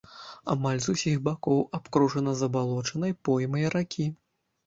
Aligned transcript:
Амаль 0.51 0.79
з 0.85 0.93
усіх 0.95 1.17
бакоў 1.27 1.59
абкружана 1.79 2.33
забалочанай 2.41 3.13
поймай 3.29 3.67
ракі. 3.77 4.09